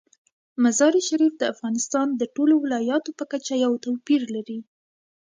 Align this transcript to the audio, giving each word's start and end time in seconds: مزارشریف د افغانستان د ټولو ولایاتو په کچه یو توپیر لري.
مزارشریف 0.63 1.33
د 1.37 1.43
افغانستان 1.53 2.07
د 2.13 2.21
ټولو 2.35 2.53
ولایاتو 2.63 3.11
په 3.19 3.25
کچه 3.31 3.53
یو 3.65 3.71
توپیر 3.85 4.21
لري. 4.35 4.59